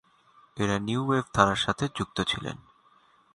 এরা 0.57 0.77
new 0.79 1.01
wave 1.07 1.25
ধারার 1.33 1.55
সঙ্গে 1.55 1.85
যুক্ত 1.95 2.17
ছিলেন। 2.21 2.57